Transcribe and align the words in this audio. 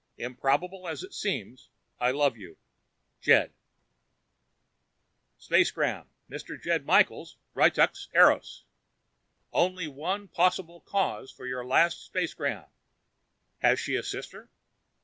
IMPROBABLE 0.17 0.87
AS 0.87 1.03
IT 1.03 1.13
SEEMS, 1.13 1.69
I 1.99 2.09
LOVE 2.09 2.35
YOU. 2.35 2.57
JED 3.19 3.53
SPACEGRAM 5.37 6.09
Mr. 6.27 6.59
Jed 6.59 6.87
Michaels, 6.87 7.37
Ryttuk, 7.55 7.95
Eros 8.15 8.63
ONLY 9.53 9.87
ONE 9.87 10.27
POSSIBLE 10.27 10.81
CAUSE 10.81 11.31
FOR 11.31 11.45
YOUR 11.45 11.63
LAST 11.63 12.03
SPACEGRAM. 12.03 12.65
HAS 13.59 13.79
SHE 13.79 13.95
A 13.97 14.01
SISTER? 14.03 14.49